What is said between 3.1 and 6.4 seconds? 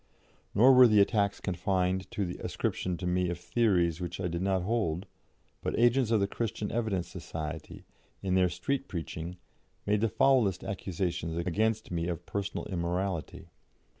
of theories which I did not hold, but agents of the